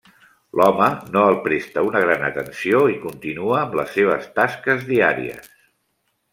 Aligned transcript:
L'home 0.61 0.87
no 1.15 1.25
el 1.33 1.37
presta 1.43 1.83
una 1.89 2.01
gran 2.05 2.25
atenció 2.31 2.81
i 2.95 2.99
continua 3.05 3.61
amb 3.61 3.79
les 3.83 3.95
seves 3.99 4.29
tasques 4.41 4.85
diàries. 4.93 5.51